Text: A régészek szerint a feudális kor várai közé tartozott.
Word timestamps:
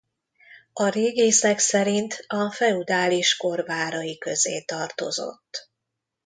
A 0.73 0.89
régészek 0.89 1.59
szerint 1.59 2.23
a 2.27 2.51
feudális 2.51 3.37
kor 3.37 3.63
várai 3.63 4.17
közé 4.17 4.61
tartozott. 4.61 5.69